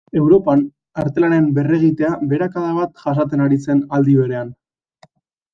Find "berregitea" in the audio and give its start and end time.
1.57-2.09